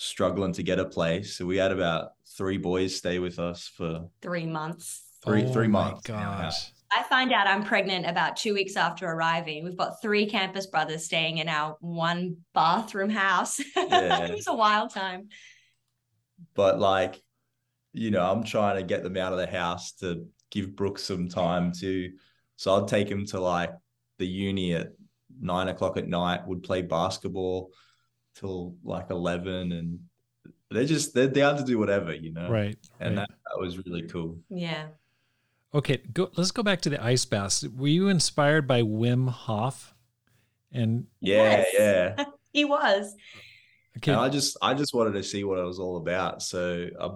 [0.00, 4.08] struggling to get a place so we had about three boys stay with us for
[4.22, 5.02] Three months.
[5.24, 6.64] three oh three my months in our house.
[6.64, 6.72] Gosh.
[6.92, 9.62] I find out I'm pregnant about two weeks after arriving.
[9.64, 13.60] We've got three campus brothers staying in our one bathroom house.
[13.76, 14.24] Yeah.
[14.24, 15.28] it was a wild time.
[16.54, 17.20] but like
[17.92, 21.28] you know i'm trying to get them out of the house to give brooks some
[21.28, 22.10] time to
[22.56, 23.72] so i'd take him to like
[24.18, 24.88] the uni at
[25.40, 27.70] nine o'clock at night would play basketball
[28.34, 29.98] till like 11 and
[30.70, 32.76] they're just they're down to do whatever you know Right.
[33.00, 33.28] and right.
[33.28, 34.86] that, that was really cool Yeah.
[35.72, 37.64] Okay, go, let's go back to the ice baths.
[37.76, 39.94] Were you inspired by Wim Hof?
[40.72, 42.14] And yeah Yes.
[42.18, 43.14] yeah He was.
[43.98, 46.88] okay, and i just i just wanted to see what it was all about so
[47.00, 47.06] i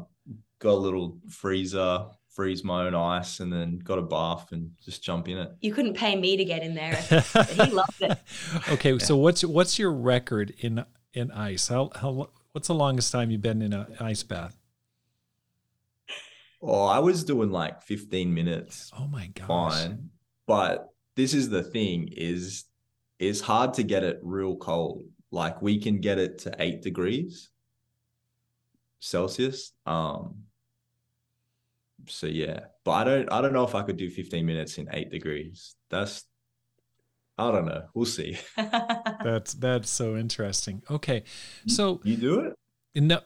[0.61, 5.03] got a little freezer freeze my own ice and then got a bath and just
[5.05, 6.95] jump in it You couldn't pay me to get in there.
[7.53, 8.19] he loved it.
[8.71, 11.69] okay, so what's what's your record in in ice?
[11.69, 14.57] How how what's the longest time you've been in an ice bath?
[16.63, 19.49] Oh, I was doing like 15 minutes, Oh my gosh.
[19.49, 20.11] fine.
[20.47, 22.65] But this is the thing is
[23.19, 25.05] it's hard to get it real cold.
[25.31, 27.51] Like we can get it to 8 degrees
[29.01, 29.73] Celsius.
[29.87, 30.45] Um
[32.07, 34.89] so yeah, but I don't I don't know if I could do 15 minutes in
[34.93, 35.75] 8 degrees.
[35.91, 36.25] That's
[37.37, 37.87] I don't know.
[37.95, 38.39] We'll see.
[38.57, 40.83] That's that's so interesting.
[40.91, 41.25] Okay,
[41.67, 42.55] so You do it?
[42.95, 43.21] no,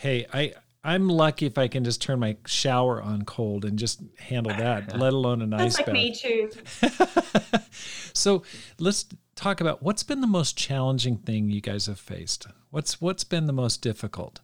[0.00, 0.52] hey, I
[0.84, 4.98] I'm lucky if I can just turn my shower on cold and just handle that,
[4.98, 5.94] let alone an That's ice like bath.
[5.94, 6.50] me too.
[8.12, 8.42] so
[8.78, 12.46] let's talk about what's been the most challenging thing you guys have faced.
[12.70, 14.40] What's what's been the most difficult?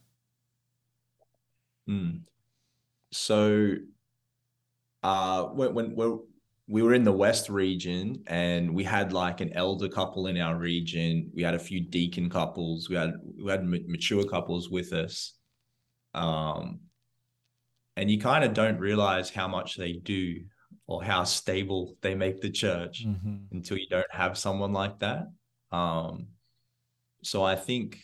[1.88, 2.20] Mm.
[3.10, 3.74] So,
[5.02, 6.20] uh, when, when when
[6.70, 10.56] we were in the West region and we had like an elder couple in our
[10.56, 14.92] region, we had a few deacon couples, we had we had ma- mature couples with
[14.92, 15.34] us,
[16.14, 16.80] um,
[17.96, 20.44] and you kind of don't realize how much they do
[20.86, 23.50] or how stable they make the church Mhm.
[23.52, 25.26] until you don't have someone like that.
[25.72, 26.28] Um,
[27.22, 27.98] so I think,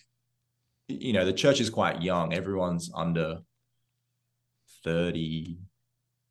[0.89, 2.33] you know, the church is quite young.
[2.35, 3.43] Everyone's under
[4.83, 5.59] 30.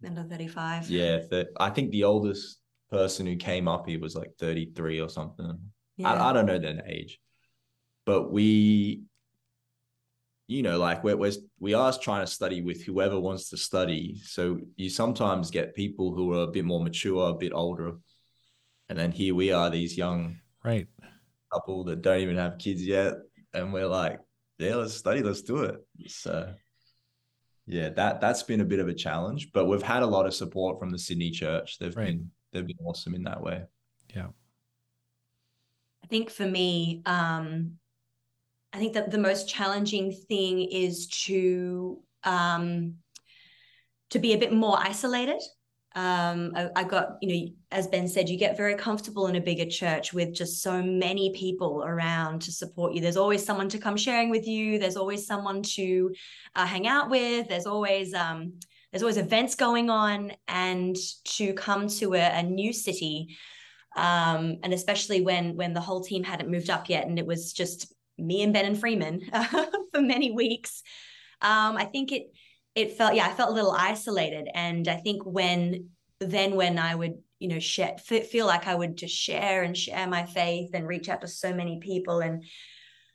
[0.06, 0.90] Under 35.
[0.90, 1.20] Yeah.
[1.30, 2.60] Th- I think the oldest
[2.92, 5.58] person who came up here was like 33 or something.
[5.98, 6.14] Yeah.
[6.14, 7.20] I, I don't know their age,
[8.06, 9.04] but we,
[10.48, 14.20] you know, like we're, we're, we are trying to study with whoever wants to study.
[14.24, 17.94] So you sometimes get people who are a bit more mature, a bit older.
[18.90, 20.88] And then here we are, these young Right.
[21.52, 23.16] couple that don't even have kids yet.
[23.54, 24.20] And we're like,
[24.60, 25.76] yeah, let's study, let's do it.
[26.08, 26.54] So
[27.66, 30.34] yeah, that that's been a bit of a challenge, but we've had a lot of
[30.34, 31.80] support from the Sydney church.
[31.80, 32.08] They've Right.
[32.08, 33.64] been they've been awesome in that way.
[34.16, 34.28] Yeah.
[36.04, 37.80] I think for me, um,
[38.74, 42.96] I think that the most challenging thing is to um,
[44.10, 45.42] to be a bit more isolated.
[45.96, 49.42] Um, I, I got, you know, as Ben said, you get very comfortable in a
[49.42, 53.02] bigger church with just so many people around to support you.
[53.02, 54.80] There's always someone to come sharing with you.
[54.80, 56.14] There's always someone to
[56.56, 57.48] uh, hang out with.
[57.48, 58.54] There's always um,
[58.92, 63.38] there's always events going on, and to come to a, a new city
[63.96, 67.54] um, and especially when when the whole team hadn't moved up yet and it was
[67.54, 69.22] just me and Ben and Freeman
[69.94, 70.84] for many weeks.
[71.42, 72.32] Um, I think it
[72.76, 76.94] it felt yeah i felt a little isolated and i think when then when i
[76.94, 80.88] would you know share feel like i would just share and share my faith and
[80.88, 82.44] reach out to so many people and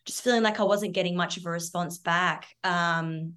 [0.04, 3.34] just feeling like i wasn't getting much of a response back um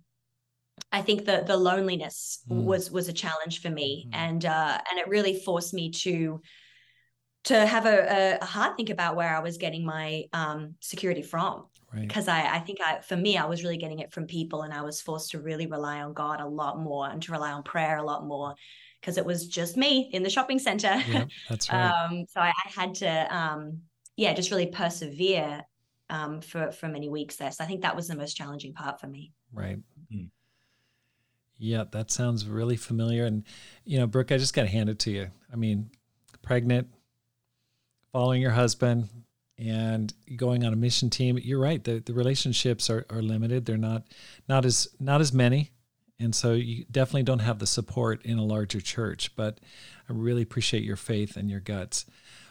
[0.91, 2.63] i think the the loneliness mm.
[2.63, 4.15] was was a challenge for me mm.
[4.15, 6.41] and uh and it really forced me to
[7.43, 11.65] to have a, a hard think about where i was getting my um security from
[11.93, 12.07] Right.
[12.07, 14.73] Because I, I think I, for me, I was really getting it from people, and
[14.73, 17.63] I was forced to really rely on God a lot more and to rely on
[17.63, 18.55] prayer a lot more
[19.01, 21.01] because it was just me in the shopping center.
[21.07, 21.89] Yeah, that's right.
[21.89, 23.81] um, so I, I, had to, um,
[24.15, 25.63] yeah, just really persevere
[26.09, 27.51] um, for for many weeks there.
[27.51, 29.33] So I think that was the most challenging part for me.
[29.51, 29.79] Right.
[30.13, 30.29] Mm.
[31.57, 33.25] Yeah, that sounds really familiar.
[33.25, 33.43] And
[33.85, 35.31] you know, Brooke, I just got to hand it to you.
[35.51, 35.89] I mean,
[36.41, 36.87] pregnant,
[38.11, 39.09] following your husband,
[39.61, 43.65] and going on a mission team you're right the, the relationships are, are limited.
[43.65, 44.03] They're not
[44.49, 45.71] not as not as many.
[46.19, 49.59] And so you definitely don't have the support in a larger church but
[50.09, 52.05] i really appreciate your faith and your guts.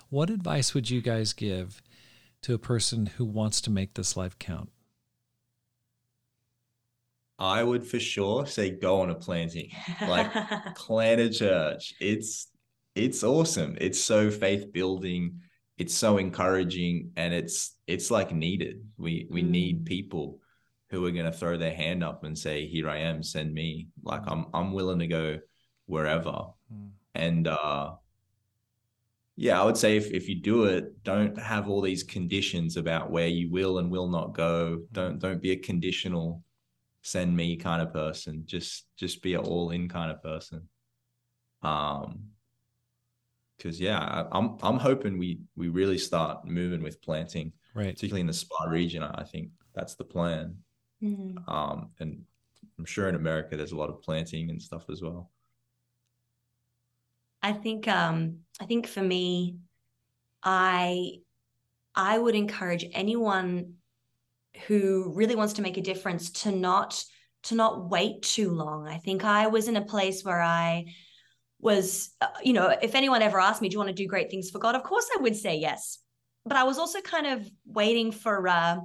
[0.09, 1.83] What advice would you guys give
[2.43, 4.71] to a person who wants to make this life count?
[7.39, 9.71] I would for sure say go on a planting
[10.03, 10.31] like
[10.77, 11.95] plant a church.
[12.01, 12.49] It's
[12.95, 13.79] it's awesome.
[13.81, 15.41] It's so faith building
[15.81, 18.85] it's so encouraging and it's it's like needed.
[18.99, 19.49] We we mm.
[19.49, 20.39] need people
[20.91, 23.89] who are going to throw their hand up and say, "Here I am, send me."
[24.03, 25.39] Like I'm I'm willing to go
[25.87, 26.45] wherever.
[26.71, 26.91] Mm.
[27.15, 27.93] And uh
[29.37, 33.11] yeah, I would say if, if you do it, don't have all these conditions about
[33.11, 34.83] where you will and will not go.
[34.93, 36.45] Don't don't be a conditional
[37.01, 38.43] send me kind of person.
[38.45, 40.69] Just just be an all in kind of person.
[41.63, 42.30] Um
[43.61, 47.95] because yeah, I'm I'm hoping we we really start moving with planting, right?
[47.95, 50.57] Particularly in the Spa region, I think that's the plan.
[51.03, 51.49] Mm.
[51.49, 52.23] Um, and
[52.79, 55.31] I'm sure in America there's a lot of planting and stuff as well.
[57.43, 59.57] I think um, I think for me,
[60.43, 61.19] I
[61.95, 63.75] I would encourage anyone
[64.67, 67.03] who really wants to make a difference to not
[67.45, 68.89] to not wait too long.
[68.89, 70.87] I think I was in a place where I
[71.61, 74.31] was, uh, you know, if anyone ever asked me, do you want to do great
[74.31, 74.75] things for God?
[74.75, 75.99] Of course I would say yes.
[76.45, 78.77] But I was also kind of waiting for, uh,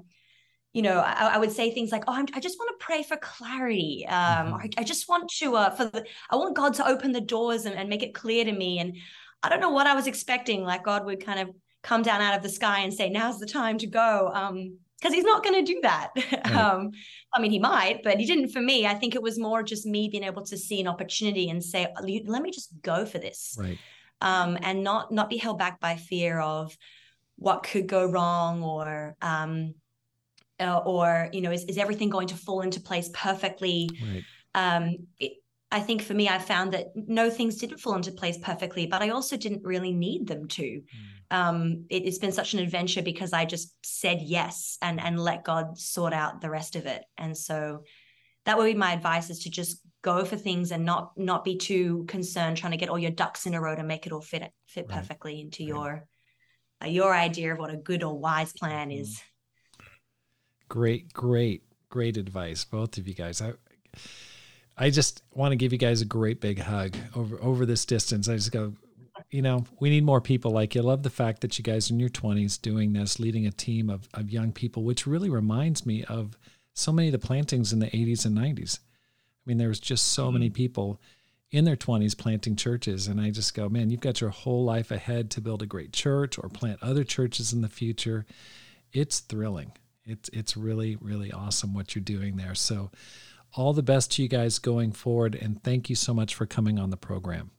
[0.73, 3.01] you know, I, I, would say things like, "Oh, I'm, i just want to pray
[3.01, 4.05] for clarity.
[4.09, 4.55] Um, mm-hmm.
[4.55, 7.65] I, I, just want to, uh, for the, I want God to open the doors
[7.65, 8.97] and, and make it clear to me." And
[9.41, 10.63] I don't know what I was expecting.
[10.63, 13.45] Like God would kind of come down out of the sky and say, "Now's the
[13.45, 16.10] time to go." Um, because he's not going to do that.
[16.16, 16.56] Right.
[16.56, 16.91] Um,
[17.34, 18.88] I mean, he might, but he didn't for me.
[18.88, 21.88] I think it was more just me being able to see an opportunity and say,
[22.01, 23.78] "Let me just go for this," right?
[24.22, 26.76] Um, and not not be held back by fear of
[27.36, 29.76] what could go wrong or um,
[30.60, 33.89] uh, or you know, is is everything going to fall into place perfectly?
[34.01, 34.24] Right.
[34.56, 35.34] Um, it,
[35.76, 39.01] I think for me, I found that no things didn't fall into place perfectly, but
[39.01, 40.63] I also didn't really need them to.
[40.63, 40.84] Mm
[41.32, 45.43] um, it, has been such an adventure because I just said yes and and let
[45.43, 47.03] God sort out the rest of it.
[47.17, 47.84] And so
[48.45, 51.57] that would be my advice is to just go for things and not not be
[51.57, 54.21] too concerned trying to get all your ducks in a row to make it all
[54.21, 54.97] fit fit right.
[54.97, 55.69] perfectly into right.
[55.69, 56.07] your
[56.84, 59.01] uh, your idea of what a good or wise plan mm-hmm.
[59.01, 59.21] is.
[60.67, 63.41] Great, great, great advice, both of you guys.
[63.41, 63.53] I
[64.78, 68.28] I just want to give you guys a great big hug over over this distance.
[68.28, 68.73] I just go,
[69.32, 70.82] you know, we need more people like you.
[70.82, 73.89] I love the fact that you guys in your 20s doing this, leading a team
[73.89, 76.38] of, of young people, which really reminds me of
[76.73, 78.80] so many of the plantings in the 80s and 90s.
[78.80, 80.34] I mean, there was just so mm-hmm.
[80.34, 80.99] many people
[81.51, 83.07] in their 20s planting churches.
[83.07, 85.93] And I just go, man, you've got your whole life ahead to build a great
[85.93, 88.26] church or plant other churches in the future.
[88.91, 89.71] It's thrilling.
[90.03, 92.55] It's, it's really, really awesome what you're doing there.
[92.55, 92.91] So,
[93.56, 95.36] all the best to you guys going forward.
[95.36, 97.51] And thank you so much for coming on the program.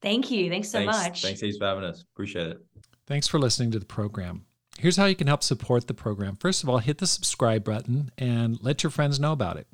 [0.00, 0.50] Thank you.
[0.50, 0.96] Thanks so Thanks.
[0.96, 1.22] much.
[1.22, 2.02] Thanks, Ace, for having us.
[2.02, 2.60] Appreciate it.
[3.06, 4.46] Thanks for listening to the program.
[4.78, 6.36] Here's how you can help support the program.
[6.36, 9.66] First of all, hit the subscribe button and let your friends know about it.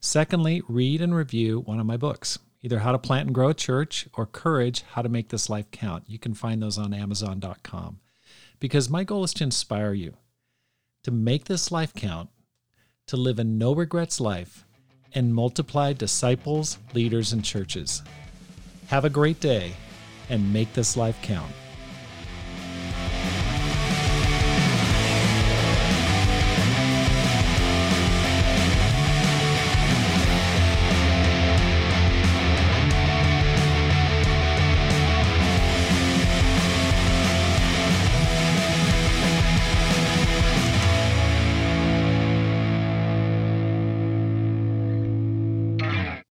[0.00, 3.54] Secondly, read and review one of my books, either How to Plant and Grow a
[3.54, 6.04] Church or Courage How to Make This Life Count.
[6.06, 7.98] You can find those on Amazon.com.
[8.60, 10.14] Because my goal is to inspire you
[11.02, 12.30] to make this life count,
[13.08, 14.64] to live a no regrets life,
[15.14, 18.02] and multiply disciples, leaders, and churches.
[18.88, 19.72] Have a great day
[20.30, 21.52] and make this life count.